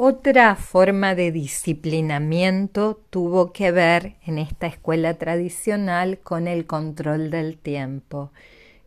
[0.00, 7.58] Otra forma de disciplinamiento tuvo que ver en esta escuela tradicional con el control del
[7.58, 8.30] tiempo.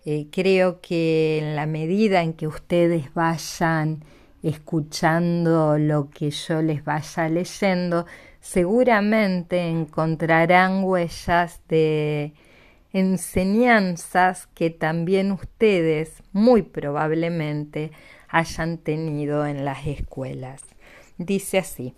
[0.06, 4.06] Eh, creo que en la medida en que ustedes vayan
[4.42, 8.06] escuchando lo que yo les vaya leyendo,
[8.40, 12.32] seguramente encontrarán huellas de
[12.94, 17.92] enseñanzas que también ustedes muy probablemente
[18.30, 20.62] hayan tenido en las escuelas.
[21.26, 21.94] Dice así,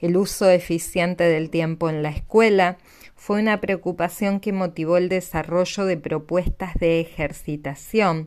[0.00, 2.76] el uso eficiente del tiempo en la escuela
[3.14, 8.26] fue una preocupación que motivó el desarrollo de propuestas de ejercitación,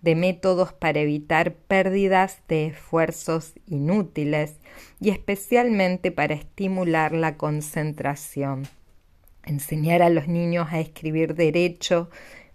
[0.00, 4.54] de métodos para evitar pérdidas de esfuerzos inútiles
[5.00, 8.68] y especialmente para estimular la concentración.
[9.44, 12.10] Enseñar a los niños a escribir derecho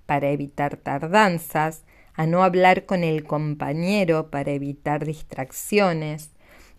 [0.05, 1.83] para evitar tardanzas,
[2.13, 6.31] a no hablar con el compañero para evitar distracciones,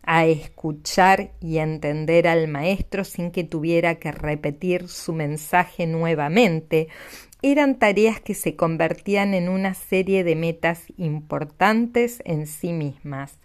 [0.03, 6.89] a escuchar y entender al maestro sin que tuviera que repetir su mensaje nuevamente,
[7.43, 13.39] eran tareas que se convertían en una serie de metas importantes en sí mismas.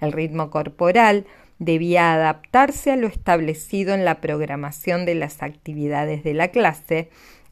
[0.00, 1.26] El ritmo corporal
[1.58, 7.10] debía adaptarse a lo establecido en la programación de las actividades de la clase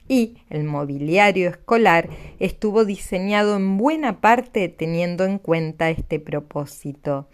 [0.08, 7.28] y el mobiliario escolar estuvo diseñado en buena parte teniendo en cuenta este propósito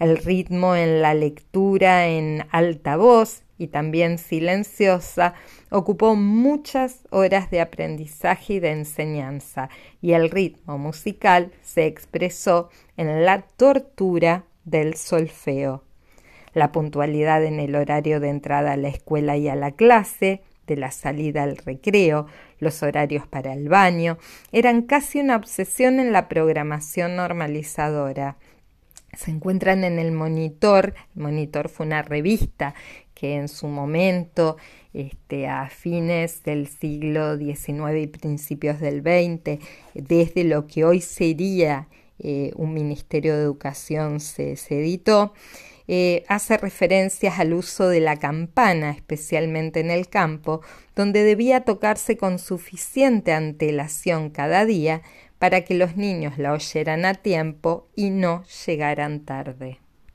[0.00, 5.34] el ritmo en la lectura en alta voz y también silenciosa
[5.70, 9.68] ocupó muchas horas de aprendizaje y de enseñanza,
[10.00, 15.84] y el ritmo musical se expresó en la tortura del solfeo.
[16.54, 20.76] La puntualidad en el horario de entrada a la escuela y a la clase, de
[20.76, 22.26] la salida al recreo,
[22.58, 24.16] los horarios para el baño,
[24.52, 28.36] eran casi una obsesión en la programación normalizadora
[29.16, 30.94] se encuentran en el Monitor.
[31.14, 32.74] El Monitor fue una revista
[33.14, 34.56] que en su momento,
[34.94, 39.62] este, a fines del siglo XIX y principios del XX,
[39.94, 45.32] desde lo que hoy sería eh, un Ministerio de Educación se, editó,
[45.88, 50.60] eh, hace referencias al uso de la campana, especialmente en el campo,
[50.94, 55.02] donde debía tocarse con suficiente antelación cada día
[55.40, 59.80] para que los niños la oyeran a tiempo y no llegaran tarde.